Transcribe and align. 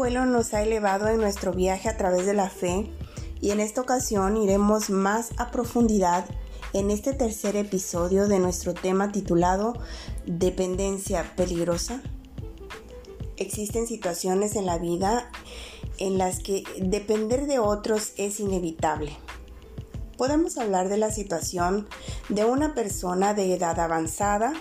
vuelo 0.00 0.24
nos 0.24 0.54
ha 0.54 0.62
elevado 0.62 1.08
en 1.08 1.18
nuestro 1.18 1.52
viaje 1.52 1.86
a 1.90 1.98
través 1.98 2.24
de 2.24 2.32
la 2.32 2.48
fe 2.48 2.90
y 3.38 3.50
en 3.50 3.60
esta 3.60 3.82
ocasión 3.82 4.38
iremos 4.38 4.88
más 4.88 5.28
a 5.36 5.50
profundidad 5.50 6.24
en 6.72 6.90
este 6.90 7.12
tercer 7.12 7.54
episodio 7.54 8.26
de 8.26 8.38
nuestro 8.38 8.72
tema 8.72 9.12
titulado 9.12 9.74
Dependencia 10.24 11.30
peligrosa. 11.36 12.00
Existen 13.36 13.86
situaciones 13.86 14.56
en 14.56 14.64
la 14.64 14.78
vida 14.78 15.30
en 15.98 16.16
las 16.16 16.38
que 16.38 16.64
depender 16.78 17.46
de 17.46 17.58
otros 17.58 18.14
es 18.16 18.40
inevitable. 18.40 19.14
Podemos 20.16 20.56
hablar 20.56 20.88
de 20.88 20.96
la 20.96 21.10
situación 21.10 21.86
de 22.30 22.46
una 22.46 22.74
persona 22.74 23.34
de 23.34 23.52
edad 23.52 23.78
avanzada 23.78 24.54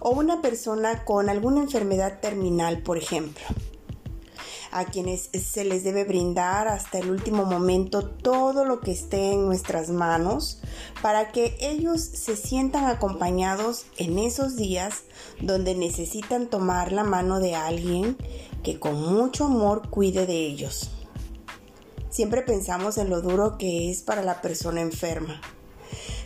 o 0.00 0.10
una 0.10 0.42
persona 0.42 1.04
con 1.04 1.28
alguna 1.28 1.60
enfermedad 1.60 2.18
terminal, 2.18 2.82
por 2.82 2.98
ejemplo 2.98 3.44
a 4.78 4.84
quienes 4.84 5.28
se 5.32 5.64
les 5.64 5.82
debe 5.82 6.04
brindar 6.04 6.68
hasta 6.68 6.98
el 6.98 7.10
último 7.10 7.44
momento 7.44 8.06
todo 8.06 8.64
lo 8.64 8.80
que 8.80 8.92
esté 8.92 9.32
en 9.32 9.44
nuestras 9.44 9.90
manos 9.90 10.60
para 11.02 11.32
que 11.32 11.56
ellos 11.60 12.00
se 12.00 12.36
sientan 12.36 12.84
acompañados 12.84 13.86
en 13.96 14.18
esos 14.18 14.56
días 14.56 15.02
donde 15.40 15.74
necesitan 15.74 16.46
tomar 16.46 16.92
la 16.92 17.02
mano 17.02 17.40
de 17.40 17.56
alguien 17.56 18.16
que 18.62 18.78
con 18.78 19.00
mucho 19.00 19.46
amor 19.46 19.90
cuide 19.90 20.26
de 20.26 20.46
ellos. 20.46 20.90
Siempre 22.08 22.42
pensamos 22.42 22.98
en 22.98 23.10
lo 23.10 23.20
duro 23.20 23.58
que 23.58 23.90
es 23.90 24.02
para 24.02 24.22
la 24.22 24.40
persona 24.40 24.80
enferma. 24.80 25.40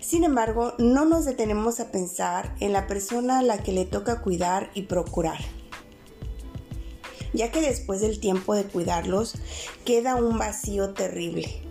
Sin 0.00 0.24
embargo, 0.24 0.74
no 0.78 1.04
nos 1.04 1.24
detenemos 1.24 1.78
a 1.78 1.92
pensar 1.92 2.54
en 2.58 2.72
la 2.72 2.88
persona 2.88 3.38
a 3.38 3.42
la 3.42 3.62
que 3.62 3.72
le 3.72 3.84
toca 3.84 4.20
cuidar 4.22 4.70
y 4.74 4.82
procurar 4.82 5.38
ya 7.32 7.50
que 7.50 7.60
después 7.60 8.00
del 8.00 8.20
tiempo 8.20 8.54
de 8.54 8.64
cuidarlos 8.64 9.34
queda 9.84 10.16
un 10.16 10.38
vacío 10.38 10.94
terrible 10.94 11.62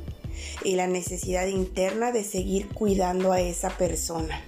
y 0.64 0.76
la 0.76 0.88
necesidad 0.88 1.48
interna 1.48 2.12
de 2.12 2.24
seguir 2.24 2.70
cuidando 2.70 3.32
a 3.32 3.42
esa 3.42 3.70
persona, 3.70 4.42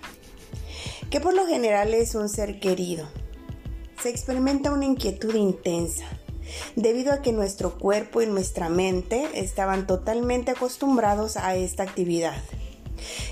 que 1.10 1.20
por 1.20 1.34
lo 1.34 1.46
general 1.46 1.94
es 1.94 2.16
un 2.16 2.30
ser 2.30 2.60
querido. 2.60 3.08
Se 4.02 4.10
experimenta 4.10 4.72
una 4.72 4.86
inquietud 4.86 5.36
intensa, 5.36 6.06
debido 6.76 7.14
a 7.14 7.22
que 7.22 7.32
nuestro 7.32 7.78
cuerpo 7.78 8.22
y 8.22 8.28
nuestra 8.28 8.70
mente 8.70 9.28
estaban 9.36 9.88
totalmente 9.88 10.52
acostumbrados 10.52 11.38
a 11.38 11.56
esta 11.56 11.84
actividad. 11.84 12.42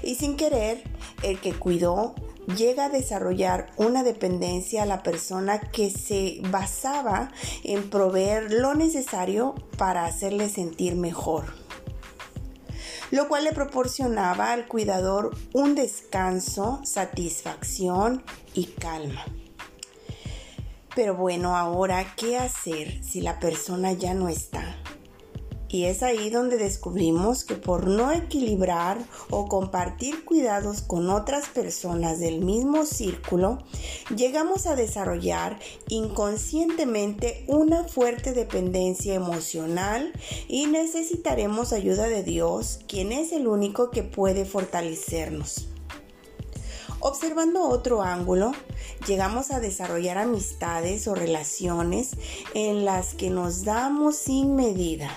Y 0.03 0.15
sin 0.15 0.35
querer, 0.35 0.83
el 1.23 1.39
que 1.39 1.53
cuidó 1.53 2.15
llega 2.57 2.85
a 2.85 2.89
desarrollar 2.89 3.71
una 3.77 4.03
dependencia 4.03 4.83
a 4.83 4.85
la 4.85 5.03
persona 5.03 5.59
que 5.59 5.89
se 5.89 6.41
basaba 6.49 7.31
en 7.63 7.89
proveer 7.89 8.51
lo 8.51 8.75
necesario 8.75 9.55
para 9.77 10.05
hacerle 10.05 10.49
sentir 10.49 10.95
mejor 10.95 11.45
lo 13.11 13.27
cual 13.27 13.43
le 13.43 13.53
proporcionaba 13.53 14.51
al 14.51 14.67
cuidador 14.67 15.31
un 15.53 15.75
descanso, 15.75 16.79
satisfacción 16.83 18.23
y 18.53 18.65
calma. 18.65 19.25
Pero 20.95 21.15
bueno, 21.15 21.55
ahora, 21.55 22.13
¿qué 22.15 22.37
hacer 22.37 23.03
si 23.03 23.21
la 23.21 23.39
persona 23.39 23.93
ya 23.93 24.13
no 24.13 24.27
está? 24.27 24.78
Y 25.71 25.85
es 25.85 26.01
ahí 26.01 26.31
donde 26.31 26.57
descubrimos 26.57 27.43
que 27.43 27.53
por 27.53 27.87
no 27.87 28.11
equilibrar 28.11 28.97
o 29.29 29.47
compartir 29.47 30.25
cuidados 30.25 30.81
con 30.81 31.11
otras 31.11 31.47
personas 31.49 32.19
del 32.19 32.41
mismo 32.41 32.87
círculo, 32.87 33.59
llegamos 34.15 34.65
a 34.65 34.75
desarrollar 34.75 35.59
inconscientemente 35.87 37.43
una 37.45 37.83
fuerte 37.83 38.33
dependencia 38.33 39.13
emocional 39.13 40.11
y 40.47 40.65
necesitaremos 40.65 41.71
ayuda 41.71 42.07
de 42.07 42.23
Dios, 42.23 42.79
quien 42.87 43.11
es 43.11 43.31
el 43.31 43.47
único 43.47 43.91
que 43.91 44.01
puede 44.01 44.45
fortalecernos. 44.45 45.67
Observando 46.99 47.69
otro 47.69 48.01
ángulo, 48.01 48.53
llegamos 49.07 49.51
a 49.51 49.59
desarrollar 49.59 50.17
amistades 50.17 51.07
o 51.07 51.13
relaciones 51.13 52.09
en 52.55 52.85
las 52.85 53.13
que 53.13 53.29
nos 53.29 53.63
damos 53.63 54.15
sin 54.17 54.55
medida 54.55 55.09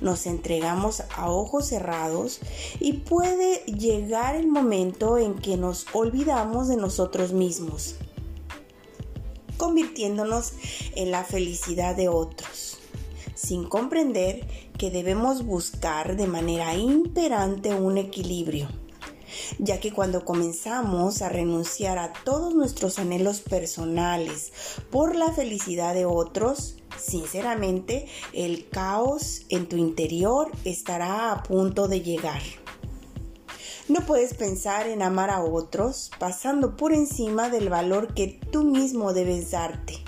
nos 0.00 0.26
entregamos 0.26 1.02
a 1.16 1.30
ojos 1.30 1.66
cerrados 1.66 2.40
y 2.78 2.94
puede 2.94 3.64
llegar 3.66 4.36
el 4.36 4.46
momento 4.48 5.18
en 5.18 5.34
que 5.34 5.56
nos 5.56 5.86
olvidamos 5.92 6.68
de 6.68 6.76
nosotros 6.76 7.32
mismos, 7.32 7.96
convirtiéndonos 9.56 10.52
en 10.94 11.10
la 11.10 11.24
felicidad 11.24 11.94
de 11.96 12.08
otros, 12.08 12.78
sin 13.34 13.68
comprender 13.68 14.46
que 14.78 14.90
debemos 14.90 15.44
buscar 15.44 16.16
de 16.16 16.26
manera 16.26 16.74
imperante 16.74 17.74
un 17.74 17.98
equilibrio 17.98 18.68
ya 19.58 19.80
que 19.80 19.92
cuando 19.92 20.24
comenzamos 20.24 21.22
a 21.22 21.28
renunciar 21.28 21.98
a 21.98 22.12
todos 22.24 22.54
nuestros 22.54 22.98
anhelos 22.98 23.40
personales 23.40 24.52
por 24.90 25.16
la 25.16 25.32
felicidad 25.32 25.94
de 25.94 26.04
otros, 26.04 26.76
Sinceramente, 27.00 28.06
el 28.32 28.68
caos 28.68 29.42
en 29.48 29.68
tu 29.68 29.76
interior 29.76 30.50
estará 30.64 31.32
a 31.32 31.42
punto 31.42 31.88
de 31.88 32.02
llegar. 32.02 32.42
No 33.88 34.06
puedes 34.06 34.34
pensar 34.34 34.86
en 34.86 35.02
amar 35.02 35.30
a 35.30 35.42
otros 35.42 36.10
pasando 36.18 36.76
por 36.76 36.92
encima 36.92 37.48
del 37.48 37.68
valor 37.68 38.14
que 38.14 38.28
tú 38.28 38.64
mismo 38.64 39.12
debes 39.12 39.50
darte, 39.50 39.98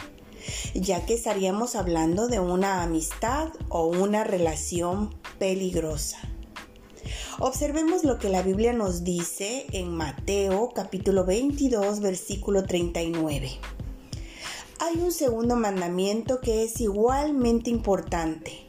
ya 0.75 1.05
que 1.05 1.15
estaríamos 1.15 1.75
hablando 1.75 2.29
de 2.29 2.39
una 2.39 2.83
amistad 2.83 3.49
o 3.69 3.87
una 3.87 4.23
relación 4.23 5.15
peligrosa. 5.39 6.19
Observemos 7.41 8.05
lo 8.05 8.19
que 8.19 8.29
la 8.29 8.43
Biblia 8.43 8.73
nos 8.73 9.03
dice 9.03 9.67
en 9.73 9.91
Mateo 9.91 10.71
capítulo 10.73 11.25
22 11.25 12.01
versículo 12.01 12.63
39 12.65 13.59
hay 14.85 14.97
un 14.97 15.13
segundo 15.13 15.55
mandamiento 15.55 16.41
que 16.41 16.65
es 16.65 16.81
igualmente 16.81 17.71
importante. 17.71 18.67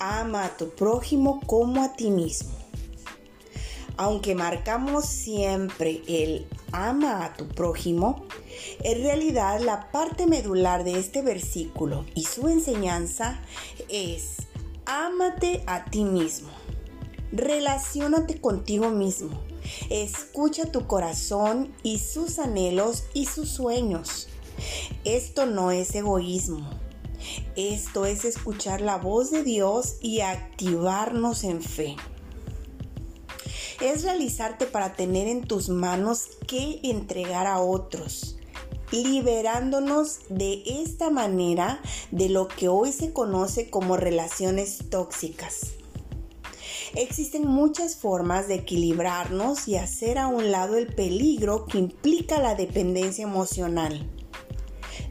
Ama 0.00 0.46
a 0.46 0.56
tu 0.56 0.70
prójimo 0.70 1.40
como 1.46 1.84
a 1.84 1.94
ti 1.94 2.10
mismo. 2.10 2.50
Aunque 3.96 4.34
marcamos 4.34 5.04
siempre 5.04 6.02
el 6.08 6.48
ama 6.72 7.24
a 7.24 7.34
tu 7.34 7.46
prójimo, 7.46 8.26
en 8.80 9.04
realidad 9.04 9.60
la 9.60 9.92
parte 9.92 10.26
medular 10.26 10.82
de 10.82 10.98
este 10.98 11.22
versículo 11.22 12.04
y 12.16 12.24
su 12.24 12.48
enseñanza 12.48 13.40
es 13.88 14.38
ámate 14.86 15.62
a 15.68 15.84
ti 15.84 16.02
mismo. 16.02 16.50
Relaciónate 17.30 18.40
contigo 18.40 18.90
mismo. 18.90 19.38
Escucha 19.88 20.72
tu 20.72 20.88
corazón 20.88 21.72
y 21.84 22.00
sus 22.00 22.40
anhelos 22.40 23.04
y 23.14 23.26
sus 23.26 23.50
sueños. 23.50 24.28
Esto 25.04 25.46
no 25.46 25.70
es 25.70 25.94
egoísmo. 25.94 26.68
Esto 27.56 28.06
es 28.06 28.24
escuchar 28.24 28.80
la 28.80 28.96
voz 28.96 29.30
de 29.30 29.42
Dios 29.42 29.96
y 30.00 30.20
activarnos 30.20 31.44
en 31.44 31.62
fe. 31.62 31.96
Es 33.80 34.02
realizarte 34.02 34.66
para 34.66 34.94
tener 34.94 35.28
en 35.28 35.42
tus 35.42 35.68
manos 35.68 36.28
que 36.46 36.80
entregar 36.82 37.46
a 37.46 37.60
otros, 37.60 38.36
liberándonos 38.92 40.20
de 40.28 40.62
esta 40.66 41.10
manera 41.10 41.80
de 42.10 42.28
lo 42.28 42.48
que 42.48 42.68
hoy 42.68 42.92
se 42.92 43.12
conoce 43.12 43.70
como 43.70 43.96
relaciones 43.96 44.78
tóxicas. 44.90 45.72
Existen 46.94 47.48
muchas 47.48 47.96
formas 47.96 48.46
de 48.46 48.54
equilibrarnos 48.54 49.66
y 49.66 49.76
hacer 49.76 50.16
a 50.16 50.28
un 50.28 50.52
lado 50.52 50.76
el 50.76 50.86
peligro 50.94 51.66
que 51.66 51.78
implica 51.78 52.38
la 52.38 52.54
dependencia 52.54 53.24
emocional. 53.24 54.08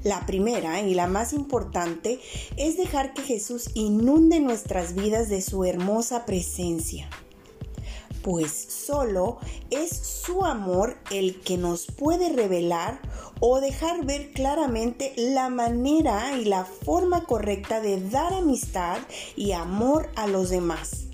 La 0.03 0.25
primera 0.25 0.81
y 0.81 0.93
la 0.95 1.07
más 1.07 1.31
importante 1.31 2.19
es 2.57 2.75
dejar 2.75 3.13
que 3.13 3.21
Jesús 3.21 3.69
inunde 3.73 4.41
nuestras 4.41 4.95
vidas 4.95 5.29
de 5.29 5.41
su 5.41 5.63
hermosa 5.63 6.25
presencia. 6.25 7.09
Pues 8.21 8.51
solo 8.51 9.37
es 9.69 9.91
su 9.91 10.43
amor 10.43 10.97
el 11.09 11.39
que 11.39 11.57
nos 11.57 11.85
puede 11.87 12.29
revelar 12.29 12.99
o 13.39 13.61
dejar 13.61 14.05
ver 14.05 14.31
claramente 14.33 15.13
la 15.15 15.49
manera 15.49 16.37
y 16.37 16.45
la 16.45 16.65
forma 16.65 17.23
correcta 17.23 17.79
de 17.79 18.01
dar 18.09 18.33
amistad 18.33 18.97
y 19.37 19.53
amor 19.53 20.09
a 20.15 20.27
los 20.27 20.49
demás, 20.49 21.05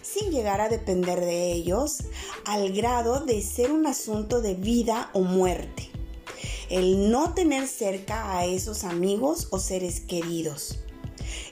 sin 0.00 0.30
llegar 0.30 0.62
a 0.62 0.70
depender 0.70 1.20
de 1.20 1.52
ellos 1.52 1.98
al 2.46 2.72
grado 2.72 3.20
de 3.20 3.42
ser 3.42 3.72
un 3.72 3.86
asunto 3.86 4.40
de 4.40 4.54
vida 4.54 5.10
o 5.12 5.20
muerte 5.20 5.95
el 6.70 7.10
no 7.10 7.34
tener 7.34 7.68
cerca 7.68 8.36
a 8.36 8.46
esos 8.46 8.84
amigos 8.84 9.48
o 9.50 9.58
seres 9.58 10.00
queridos. 10.00 10.78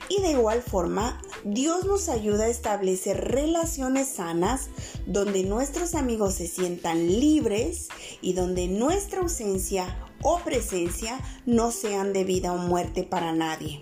Y 0.09 0.21
de 0.21 0.33
igual 0.33 0.63
forma, 0.63 1.21
Dios 1.45 1.85
nos 1.85 2.09
ayuda 2.09 2.45
a 2.45 2.49
establecer 2.49 3.33
relaciones 3.33 4.09
sanas 4.09 4.69
donde 5.07 5.45
nuestros 5.45 5.95
amigos 5.95 6.35
se 6.35 6.47
sientan 6.47 7.07
libres 7.07 7.89
y 8.21 8.35
donde 8.35 8.69
nuestra 8.69 9.21
ausencia 9.21 9.97
o 10.23 10.39
presencia 10.39 11.21
no 11.47 11.71
sean 11.71 12.13
de 12.13 12.25
vida 12.25 12.53
o 12.53 12.59
muerte 12.59 13.03
para 13.03 13.33
nadie. 13.33 13.81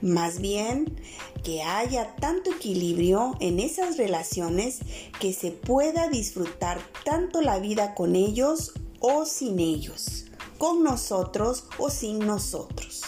Más 0.00 0.40
bien, 0.40 1.00
que 1.42 1.62
haya 1.62 2.16
tanto 2.16 2.50
equilibrio 2.50 3.34
en 3.40 3.60
esas 3.60 3.96
relaciones 3.96 4.80
que 5.20 5.32
se 5.32 5.50
pueda 5.50 6.08
disfrutar 6.08 6.80
tanto 7.04 7.42
la 7.42 7.58
vida 7.58 7.94
con 7.94 8.16
ellos 8.16 8.72
o 9.00 9.26
sin 9.26 9.60
ellos, 9.60 10.26
con 10.58 10.82
nosotros 10.82 11.64
o 11.78 11.90
sin 11.90 12.20
nosotros. 12.20 13.02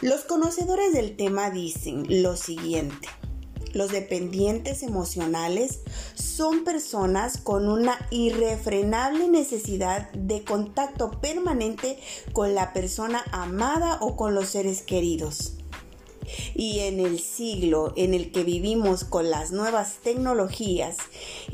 Los 0.00 0.22
conocedores 0.24 0.92
del 0.92 1.16
tema 1.16 1.50
dicen 1.50 2.04
lo 2.22 2.36
siguiente. 2.36 3.08
Los 3.72 3.90
dependientes 3.90 4.82
emocionales 4.82 5.80
son 6.14 6.62
personas 6.62 7.38
con 7.38 7.68
una 7.68 8.06
irrefrenable 8.10 9.28
necesidad 9.28 10.12
de 10.12 10.44
contacto 10.44 11.20
permanente 11.20 11.98
con 12.32 12.54
la 12.54 12.72
persona 12.72 13.24
amada 13.32 13.98
o 14.00 14.16
con 14.16 14.34
los 14.34 14.50
seres 14.50 14.82
queridos. 14.82 15.54
Y 16.54 16.80
en 16.80 17.00
el 17.00 17.18
siglo 17.18 17.92
en 17.96 18.14
el 18.14 18.30
que 18.30 18.44
vivimos 18.44 19.04
con 19.04 19.30
las 19.30 19.50
nuevas 19.50 19.96
tecnologías 20.02 20.96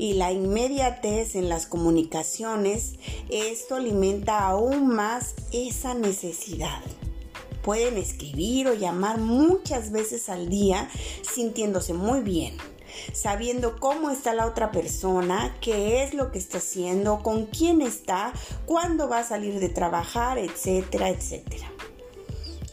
y 0.01 0.13
la 0.13 0.31
inmediatez 0.31 1.35
en 1.35 1.47
las 1.47 1.67
comunicaciones, 1.67 2.93
esto 3.29 3.75
alimenta 3.75 4.39
aún 4.47 4.87
más 4.87 5.35
esa 5.51 5.93
necesidad. 5.93 6.81
Pueden 7.61 7.99
escribir 7.99 8.67
o 8.67 8.73
llamar 8.73 9.19
muchas 9.19 9.91
veces 9.91 10.27
al 10.27 10.49
día 10.49 10.89
sintiéndose 11.21 11.93
muy 11.93 12.21
bien 12.21 12.57
sabiendo 13.13 13.79
cómo 13.79 14.09
está 14.09 14.33
la 14.33 14.47
otra 14.47 14.71
persona, 14.71 15.55
qué 15.61 16.03
es 16.03 16.13
lo 16.13 16.31
que 16.31 16.39
está 16.39 16.57
haciendo, 16.57 17.23
con 17.23 17.45
quién 17.45 17.81
está, 17.81 18.33
cuándo 18.65 19.07
va 19.07 19.19
a 19.19 19.23
salir 19.23 19.61
de 19.61 19.69
trabajar, 19.69 20.37
etcétera, 20.37 21.07
etcétera. 21.07 21.71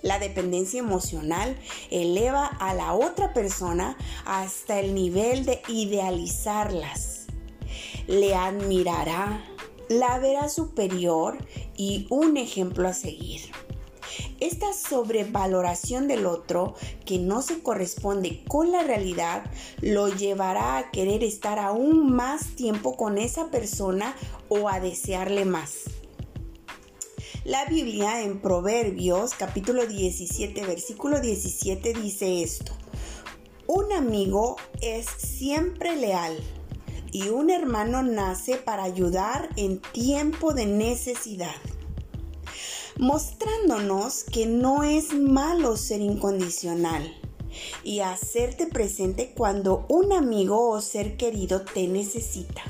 La 0.03 0.19
dependencia 0.19 0.81
emocional 0.81 1.57
eleva 1.91 2.47
a 2.47 2.75
la 2.75 2.95
otra 2.95 3.33
persona 3.33 3.97
hasta 4.25 4.81
el 4.81 4.95
nivel 4.95 5.45
de 5.45 5.61
idealizarlas. 5.69 7.18
Le 8.09 8.35
admirará, 8.35 9.45
la 9.91 10.19
verá 10.19 10.49
superior 10.49 11.37
y 11.77 12.07
un 12.09 12.39
ejemplo 12.39 12.89
a 12.89 12.95
seguir. 12.95 13.43
Esta 14.41 14.73
sobrevaloración 14.73 16.09
del 16.09 16.25
otro 16.25 16.75
que 17.05 17.19
no 17.19 17.43
se 17.43 17.63
corresponde 17.63 18.43
con 18.49 18.73
la 18.73 18.83
realidad 18.83 19.45
lo 19.83 20.09
llevará 20.09 20.79
a 20.79 20.91
querer 20.91 21.23
estar 21.23 21.59
aún 21.59 22.17
más 22.17 22.57
tiempo 22.57 22.97
con 22.97 23.19
esa 23.19 23.51
persona 23.51 24.17
o 24.49 24.71
a 24.71 24.81
desearle 24.81 25.45
más. 25.45 25.83
La 27.45 27.67
Biblia 27.67 28.23
en 28.23 28.41
Proverbios 28.41 29.35
capítulo 29.35 29.87
17 29.87 30.65
versículo 30.65 31.21
17 31.21 31.93
dice 31.93 32.43
esto. 32.43 32.73
Un 33.67 33.93
amigo 33.93 34.57
es 34.81 35.05
siempre 35.19 35.95
leal 35.95 36.39
y 37.13 37.29
un 37.29 37.51
hermano 37.51 38.03
nace 38.03 38.57
para 38.57 38.85
ayudar 38.85 39.49
en 39.57 39.81
tiempo 39.81 40.55
de 40.55 40.67
necesidad 40.67 41.57
mostrándonos 42.99 44.25
que 44.25 44.47
no 44.47 44.83
es 44.83 45.15
malo 45.15 45.77
ser 45.77 46.01
incondicional 46.01 47.15
y 47.85 48.01
hacerte 48.01 48.67
presente 48.67 49.33
cuando 49.37 49.87
un 49.89 50.13
amigo 50.13 50.69
o 50.69 50.81
ser 50.81 51.17
querido 51.17 51.63
te 51.63 51.87
necesita. 51.87 52.63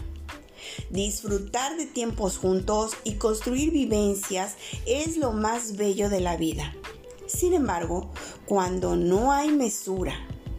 Disfrutar 0.90 1.76
de 1.76 1.86
tiempos 1.86 2.36
juntos 2.36 2.92
y 3.04 3.14
construir 3.14 3.70
vivencias 3.70 4.56
es 4.86 5.16
lo 5.16 5.32
más 5.32 5.76
bello 5.76 6.08
de 6.08 6.20
la 6.20 6.36
vida. 6.36 6.74
Sin 7.26 7.54
embargo, 7.54 8.10
cuando 8.46 8.96
no 8.96 9.32
hay 9.32 9.50
mesura, 9.50 10.14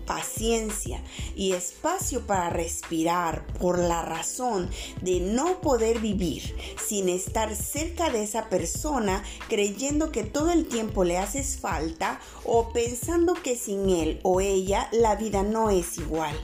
paciencia 0.10 1.04
y 1.36 1.52
espacio 1.52 2.26
para 2.26 2.50
respirar 2.50 3.46
por 3.60 3.78
la 3.78 4.02
razón 4.02 4.68
de 5.02 5.20
no 5.20 5.62
poder 5.62 6.00
vivir 6.00 6.56
sin 6.84 7.10
estar 7.10 7.56
cerca 7.56 8.10
de 8.10 8.24
esa 8.24 8.50
persona 8.50 9.24
creyendo 9.50 10.12
que 10.12 10.24
todo 10.24 10.50
el 10.50 10.68
tiempo 10.68 11.04
le 11.04 11.20
haces 11.20 11.60
falta 11.60 12.20
o 12.44 12.74
pensando 12.74 13.36
que 13.36 13.56
sin 13.56 13.88
él 13.92 14.20
o 14.24 14.42
ella 14.42 14.90
la 14.92 15.16
vida 15.16 15.44
no 15.44 15.70
es 15.70 16.00
igual. 16.00 16.36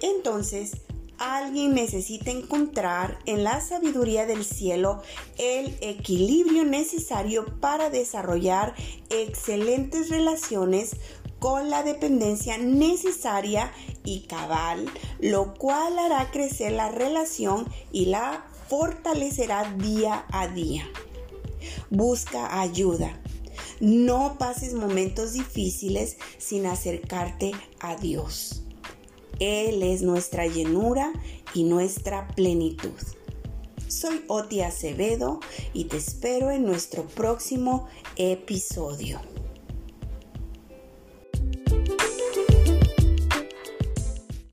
Entonces, 0.00 0.76
alguien 1.20 1.74
necesita 1.74 2.30
encontrar 2.30 3.18
en 3.26 3.44
la 3.44 3.60
sabiduría 3.60 4.24
del 4.24 4.42
cielo 4.42 5.02
el 5.36 5.76
equilibrio 5.82 6.64
necesario 6.64 7.44
para 7.60 7.90
desarrollar 7.90 8.74
excelentes 9.10 10.08
relaciones 10.08 10.96
con 11.40 11.70
la 11.70 11.82
dependencia 11.82 12.58
necesaria 12.58 13.72
y 14.04 14.20
cabal, 14.20 14.88
lo 15.18 15.54
cual 15.54 15.98
hará 15.98 16.30
crecer 16.30 16.72
la 16.72 16.90
relación 16.90 17.66
y 17.90 18.06
la 18.06 18.46
fortalecerá 18.68 19.74
día 19.78 20.26
a 20.30 20.46
día. 20.46 20.84
Busca 21.90 22.60
ayuda. 22.60 23.18
No 23.80 24.36
pases 24.38 24.74
momentos 24.74 25.32
difíciles 25.32 26.18
sin 26.38 26.66
acercarte 26.66 27.52
a 27.80 27.96
Dios. 27.96 28.62
Él 29.38 29.82
es 29.82 30.02
nuestra 30.02 30.46
llenura 30.46 31.12
y 31.54 31.64
nuestra 31.64 32.28
plenitud. 32.28 32.92
Soy 33.88 34.22
Oti 34.28 34.60
Acevedo 34.60 35.40
y 35.72 35.86
te 35.86 35.96
espero 35.96 36.50
en 36.50 36.64
nuestro 36.64 37.06
próximo 37.06 37.88
episodio. 38.16 39.20